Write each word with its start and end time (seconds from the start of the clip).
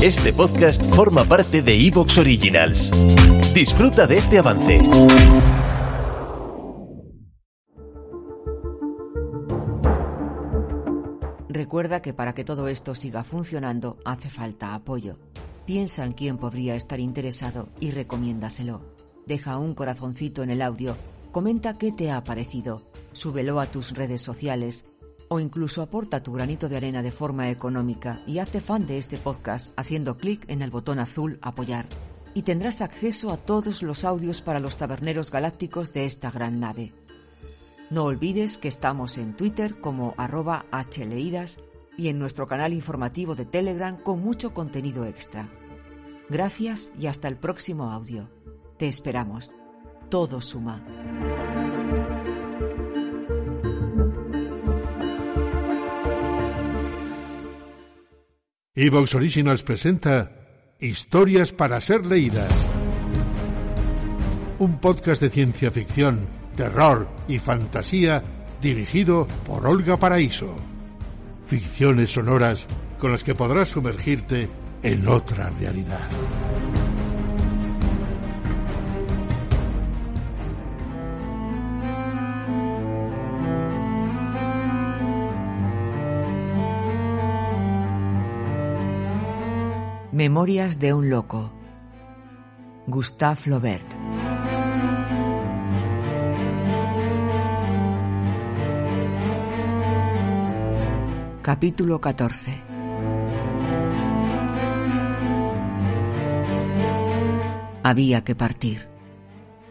Este 0.00 0.32
podcast 0.32 0.80
forma 0.94 1.24
parte 1.24 1.60
de 1.60 1.74
Evox 1.74 2.18
Originals. 2.18 2.92
Disfruta 3.52 4.06
de 4.06 4.18
este 4.18 4.38
avance. 4.38 4.80
Recuerda 11.48 12.00
que 12.00 12.14
para 12.14 12.32
que 12.32 12.44
todo 12.44 12.68
esto 12.68 12.94
siga 12.94 13.24
funcionando 13.24 13.98
hace 14.04 14.30
falta 14.30 14.76
apoyo. 14.76 15.18
Piensa 15.66 16.04
en 16.04 16.12
quién 16.12 16.38
podría 16.38 16.76
estar 16.76 17.00
interesado 17.00 17.68
y 17.80 17.90
recomiéndaselo. 17.90 18.94
Deja 19.26 19.58
un 19.58 19.74
corazoncito 19.74 20.44
en 20.44 20.50
el 20.50 20.62
audio, 20.62 20.96
comenta 21.32 21.76
qué 21.76 21.90
te 21.90 22.12
ha 22.12 22.22
parecido, 22.22 22.88
súbelo 23.10 23.58
a 23.58 23.66
tus 23.66 23.90
redes 23.94 24.22
sociales 24.22 24.84
o 25.28 25.40
incluso 25.40 25.82
aporta 25.82 26.22
tu 26.22 26.32
granito 26.32 26.68
de 26.68 26.76
arena 26.76 27.02
de 27.02 27.12
forma 27.12 27.50
económica 27.50 28.22
y 28.26 28.38
hazte 28.38 28.60
fan 28.60 28.86
de 28.86 28.98
este 28.98 29.16
podcast 29.18 29.72
haciendo 29.76 30.16
clic 30.16 30.44
en 30.48 30.62
el 30.62 30.70
botón 30.70 30.98
azul 30.98 31.38
Apoyar. 31.42 31.86
Y 32.34 32.42
tendrás 32.42 32.80
acceso 32.80 33.30
a 33.30 33.36
todos 33.36 33.82
los 33.82 34.04
audios 34.04 34.42
para 34.42 34.60
los 34.60 34.76
taberneros 34.76 35.30
galácticos 35.30 35.92
de 35.92 36.06
esta 36.06 36.30
gran 36.30 36.60
nave. 36.60 36.92
No 37.90 38.04
olvides 38.04 38.58
que 38.58 38.68
estamos 38.68 39.16
en 39.16 39.34
Twitter 39.34 39.80
como 39.80 40.14
arroba 40.18 40.66
hleidas 40.72 41.58
y 41.96 42.08
en 42.08 42.18
nuestro 42.18 42.46
canal 42.46 42.72
informativo 42.72 43.34
de 43.34 43.46
Telegram 43.46 43.96
con 43.96 44.20
mucho 44.20 44.52
contenido 44.52 45.04
extra. 45.06 45.48
Gracias 46.28 46.92
y 46.98 47.06
hasta 47.06 47.28
el 47.28 47.36
próximo 47.36 47.90
audio. 47.90 48.28
Te 48.76 48.88
esperamos. 48.88 49.56
Todo 50.10 50.40
suma. 50.40 50.84
Evox 58.80 59.16
Originals 59.16 59.64
presenta 59.64 60.30
Historias 60.78 61.50
para 61.50 61.80
ser 61.80 62.06
leídas. 62.06 62.48
Un 64.60 64.78
podcast 64.78 65.20
de 65.20 65.30
ciencia 65.30 65.72
ficción, 65.72 66.28
terror 66.54 67.08
y 67.26 67.40
fantasía 67.40 68.22
dirigido 68.62 69.26
por 69.44 69.66
Olga 69.66 69.96
Paraíso. 69.96 70.54
Ficciones 71.46 72.12
sonoras 72.12 72.68
con 73.00 73.10
las 73.10 73.24
que 73.24 73.34
podrás 73.34 73.66
sumergirte 73.66 74.48
en 74.84 75.08
otra 75.08 75.50
realidad. 75.58 76.08
Memorias 90.12 90.78
de 90.78 90.94
un 90.94 91.10
loco. 91.10 91.52
Gustave 92.86 93.36
Flaubert. 93.36 93.94
Capítulo 101.42 102.00
14. 102.00 102.58
Había 107.82 108.24
que 108.24 108.34
partir. 108.34 108.88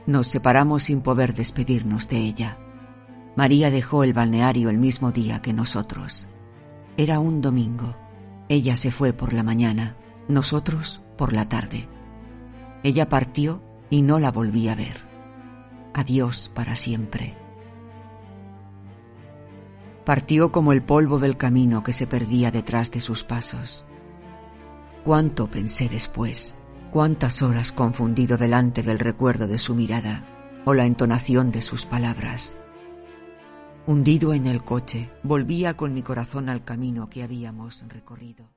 Nos 0.06 0.28
separamos 0.28 0.84
sin 0.84 1.02
poder 1.02 1.34
despedirnos 1.34 2.10
de 2.10 2.18
ella. 2.18 2.60
María 3.36 3.72
dejó 3.72 4.04
el 4.04 4.14
balneario 4.14 4.70
el 4.70 4.78
mismo 4.78 5.12
día 5.12 5.42
que 5.42 5.54
nosotros. 5.54 6.28
Era 6.96 7.18
un 7.18 7.42
domingo. 7.42 7.96
Ella 8.50 8.76
se 8.76 8.92
fue 8.92 9.14
por 9.14 9.34
la 9.34 9.42
mañana, 9.42 9.98
nosotros 10.28 11.02
por 11.17 11.33
la 11.33 11.47
tarde. 11.47 11.88
Ella 12.83 13.09
partió 13.09 13.61
y 13.89 14.02
no 14.02 14.20
la 14.20 14.31
volví 14.31 14.67
a 14.67 14.75
ver. 14.75 15.06
Adiós 15.94 16.52
para 16.53 16.76
siempre. 16.76 17.36
Partió 20.05 20.52
como 20.52 20.71
el 20.71 20.83
polvo 20.83 21.20
del 21.20 21.37
camino 21.37 21.83
que 21.83 21.93
se 21.93 22.08
perdía 22.08 22.52
detrás 22.52 22.92
de 22.92 23.02
sus 23.02 23.23
pasos. 23.23 23.86
Cuánto 25.04 25.49
pensé 25.49 25.89
después, 25.89 26.55
cuántas 26.92 27.42
horas 27.42 27.71
confundido 27.71 28.37
delante 28.37 28.83
del 28.83 28.99
recuerdo 28.99 29.48
de 29.48 29.58
su 29.58 29.76
mirada 29.76 30.26
o 30.66 30.73
la 30.73 30.86
entonación 30.86 31.52
de 31.52 31.61
sus 31.61 31.86
palabras. 31.86 32.55
Hundido 33.86 34.33
en 34.33 34.45
el 34.45 34.64
coche, 34.64 35.10
volvía 35.23 35.76
con 35.77 35.93
mi 35.93 36.04
corazón 36.04 36.49
al 36.49 36.66
camino 36.66 37.10
que 37.10 37.23
habíamos 37.23 37.86
recorrido. 37.87 38.57